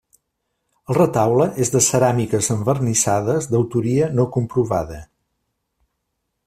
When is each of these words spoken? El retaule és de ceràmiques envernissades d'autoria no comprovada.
El 0.89 0.95
retaule 0.97 1.45
és 1.65 1.71
de 1.75 1.81
ceràmiques 1.87 2.49
envernissades 2.57 3.49
d'autoria 3.53 4.09
no 4.21 4.29
comprovada. 4.39 5.03